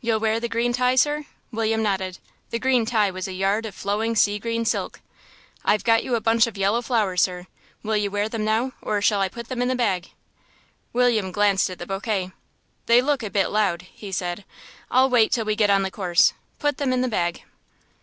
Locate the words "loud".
13.50-13.82